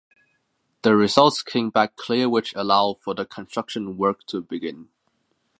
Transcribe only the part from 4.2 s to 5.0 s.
to begin.